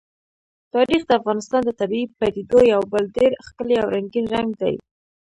تاریخ 0.73 1.01
د 1.05 1.11
افغانستان 1.19 1.61
د 1.65 1.71
طبیعي 1.81 2.07
پدیدو 2.19 2.59
یو 2.73 2.81
بل 2.91 3.03
ډېر 3.17 3.31
ښکلی 3.45 3.75
او 3.81 3.87
رنګین 3.95 4.25
رنګ 4.35 4.49
دی. 4.61 4.75